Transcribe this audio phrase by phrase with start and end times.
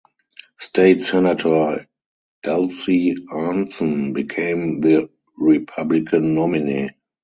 [0.57, 1.85] State senator
[2.43, 6.89] Elsie Arntzen became the Republican nominee.